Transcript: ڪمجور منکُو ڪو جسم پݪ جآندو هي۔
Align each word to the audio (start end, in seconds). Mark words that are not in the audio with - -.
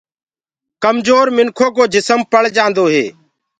ڪمجور 0.83 1.25
منکُو 1.35 1.67
ڪو 1.75 1.83
جسم 1.93 2.19
پݪ 2.31 2.43
جآندو 2.55 2.85
هي۔ 2.93 3.05